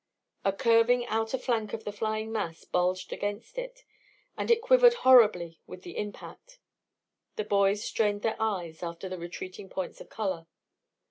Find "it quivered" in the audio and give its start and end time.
4.49-4.95